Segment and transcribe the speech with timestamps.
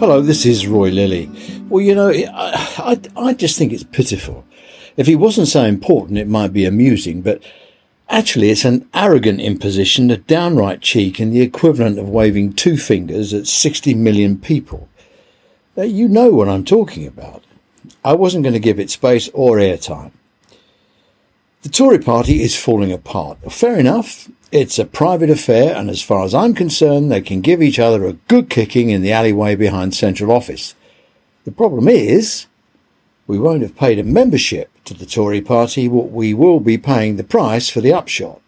[0.00, 1.30] Hello, this is Roy Lilly.
[1.68, 2.30] Well, you know, I,
[3.14, 4.46] I, I just think it's pitiful.
[4.96, 7.42] If he wasn't so important, it might be amusing, but
[8.08, 13.34] actually it's an arrogant imposition, a downright cheek, and the equivalent of waving two fingers
[13.34, 14.88] at 60 million people.
[15.76, 17.44] Now, you know what I'm talking about.
[18.02, 20.12] I wasn't going to give it space or airtime.
[21.60, 23.52] The Tory party is falling apart.
[23.52, 24.30] Fair enough.
[24.52, 28.04] It's a private affair, and as far as I'm concerned, they can give each other
[28.04, 30.74] a good kicking in the alleyway behind central office.
[31.44, 32.46] The problem is,
[33.28, 37.14] we won't have paid a membership to the Tory party, but we will be paying
[37.14, 38.40] the price for the upshot.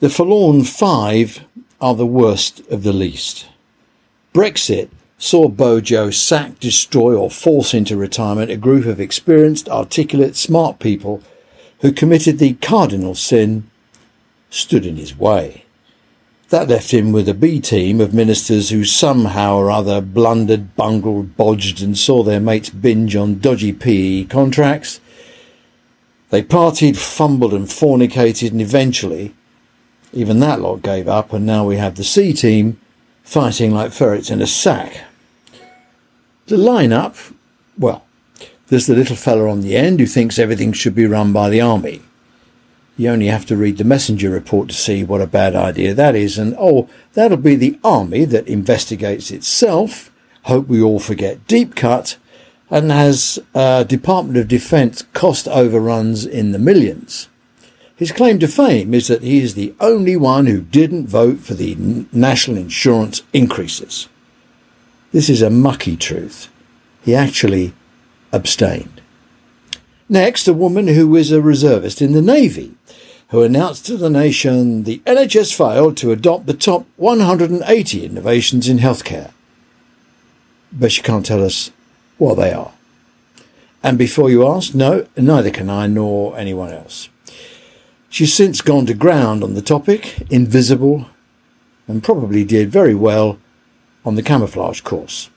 [0.00, 1.44] The forlorn five
[1.80, 3.46] are the worst of the least.
[4.34, 10.80] Brexit saw Bojo sack, destroy, or force into retirement a group of experienced, articulate, smart
[10.80, 11.22] people
[11.80, 13.70] who committed the cardinal sin,
[14.54, 15.64] stood in his way.
[16.50, 21.36] That left him with a B team of ministers who somehow or other blundered, bungled,
[21.36, 25.00] bodged, and saw their mates binge on dodgy PE contracts.
[26.30, 29.34] They partied, fumbled, and fornicated, and eventually,
[30.12, 32.80] even that lot gave up, and now we have the C team
[33.24, 35.04] fighting like ferrets in a sack.
[36.46, 37.34] The lineup,
[37.76, 38.04] well,
[38.68, 41.60] there's the little fella on the end who thinks everything should be run by the
[41.60, 42.02] army.
[42.96, 46.14] You only have to read the messenger report to see what a bad idea that
[46.14, 46.38] is.
[46.38, 50.12] And oh, that'll be the army that investigates itself.
[50.42, 52.16] Hope we all forget Deepcut
[52.70, 57.28] and has uh, Department of Defence cost overruns in the millions.
[57.96, 61.54] His claim to fame is that he is the only one who didn't vote for
[61.54, 61.76] the
[62.12, 64.08] national insurance increases.
[65.12, 66.48] This is a mucky truth.
[67.04, 67.72] He actually
[68.32, 69.00] abstained.
[70.08, 72.74] Next, a woman who is a reservist in the Navy,
[73.28, 78.78] who announced to the nation the NHS failed to adopt the top 180 innovations in
[78.78, 79.32] healthcare.
[80.70, 81.70] But she can't tell us
[82.18, 82.72] what they are.
[83.82, 87.08] And before you ask, no, neither can I nor anyone else.
[88.10, 91.06] She's since gone to ground on the topic, invisible,
[91.88, 93.38] and probably did very well
[94.04, 95.30] on the camouflage course.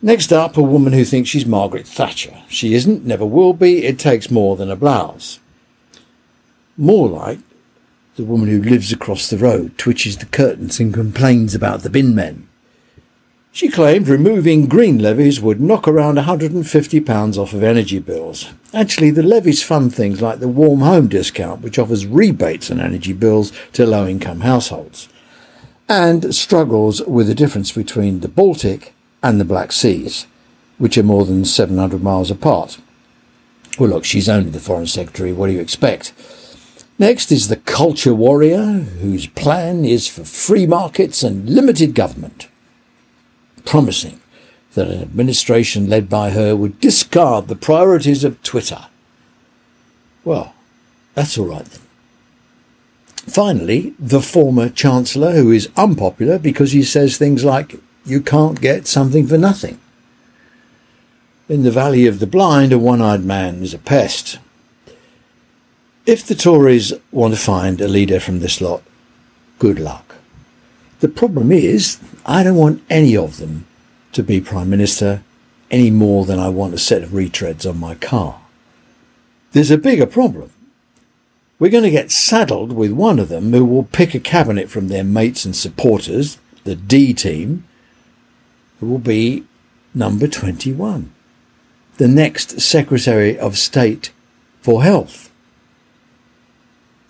[0.00, 2.42] Next up, a woman who thinks she's Margaret Thatcher.
[2.48, 3.84] She isn't, never will be.
[3.84, 5.40] It takes more than a blouse.
[6.76, 7.40] More like
[8.14, 12.14] the woman who lives across the road, twitches the curtains and complains about the bin
[12.14, 12.48] men.
[13.50, 18.52] She claimed removing green levies would knock around £150 off of energy bills.
[18.72, 23.12] Actually, the levies fund things like the warm home discount, which offers rebates on energy
[23.12, 25.08] bills to low income households,
[25.88, 30.26] and struggles with the difference between the Baltic and the Black Seas,
[30.78, 32.78] which are more than 700 miles apart.
[33.78, 35.32] Well, look, she's only the Foreign Secretary.
[35.32, 36.12] What do you expect?
[36.98, 42.48] Next is the culture warrior, whose plan is for free markets and limited government,
[43.64, 44.20] promising
[44.74, 48.86] that an administration led by her would discard the priorities of Twitter.
[50.24, 50.54] Well,
[51.14, 51.80] that's all right then.
[53.28, 57.76] Finally, the former Chancellor, who is unpopular because he says things like,
[58.08, 59.78] you can't get something for nothing.
[61.48, 64.38] In the Valley of the Blind, a one-eyed man is a pest.
[66.06, 68.82] If the Tories want to find a leader from this lot,
[69.58, 70.16] good luck.
[71.00, 73.66] The problem is, I don't want any of them
[74.12, 75.22] to be Prime Minister
[75.70, 78.40] any more than I want a set of retreads on my car.
[79.52, 80.50] There's a bigger problem.
[81.58, 84.88] We're going to get saddled with one of them who will pick a cabinet from
[84.88, 87.64] their mates and supporters, the D team,
[88.86, 89.44] will be
[89.94, 91.12] number 21,
[91.96, 94.12] the next Secretary of State
[94.60, 95.30] for Health.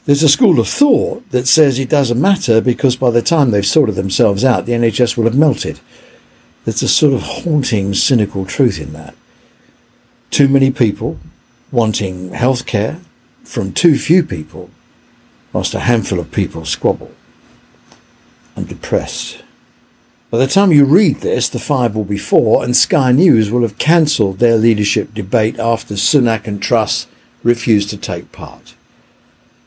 [0.06, 3.66] There's a school of thought that says it doesn't matter because by the time they've
[3.66, 5.80] sorted themselves out, the NHS will have melted.
[6.64, 9.14] There's a sort of haunting, cynical truth in that.
[10.30, 11.18] Too many people
[11.70, 13.00] wanting health care
[13.44, 14.70] from too few people,
[15.52, 17.12] whilst a handful of people squabble.
[18.56, 19.42] I'm depressed.
[20.30, 23.62] By the time you read this, the five will be four, and Sky News will
[23.62, 27.06] have cancelled their leadership debate after Sunak and Truss
[27.42, 28.74] refused to take part.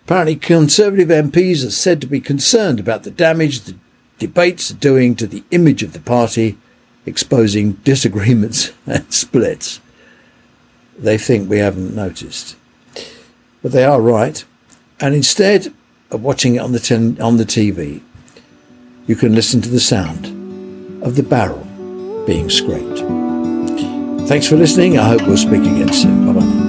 [0.06, 3.76] Apparently, Conservative MPs are said to be concerned about the damage the
[4.20, 6.60] debates are doing to the image of the party,
[7.08, 9.82] exposing disagreements and splits.
[10.96, 12.56] They think we haven't noticed.
[13.64, 14.46] But they are right,
[15.00, 15.74] and instead
[16.12, 18.02] of watching it on the, ten- on the TV,
[19.08, 20.41] you can listen to the sound
[21.04, 21.66] of the barrel
[22.26, 23.00] being scraped.
[24.28, 24.98] Thanks for listening.
[24.98, 26.34] I hope we'll speak again soon.
[26.34, 26.61] Bye bye.